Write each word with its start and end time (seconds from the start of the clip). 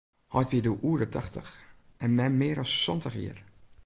Heit 0.35 0.49
wie 0.51 0.61
doe 0.67 0.77
oer 0.87 0.99
de 1.01 1.09
tachtich 1.15 1.51
en 2.03 2.11
mem 2.17 2.33
mear 2.39 2.59
as 2.63 2.73
santich 2.83 3.15
jier. 3.21 3.39